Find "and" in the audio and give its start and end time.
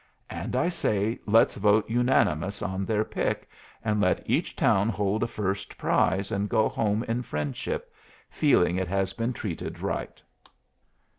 0.31-0.55, 3.85-4.01, 6.31-6.49